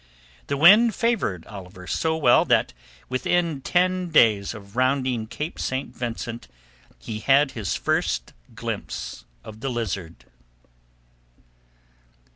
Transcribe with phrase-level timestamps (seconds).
[0.47, 2.73] The wind favoured Oliver so well that
[3.07, 5.95] within ten days of rounding Cape St.
[5.95, 6.47] Vincent
[6.97, 10.25] he had his first glimpse of the Lizard.